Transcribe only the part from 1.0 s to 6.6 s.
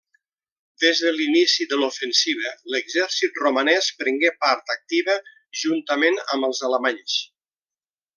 de l'inici de l'ofensiva, l'exèrcit romanès prengué part activa juntament amb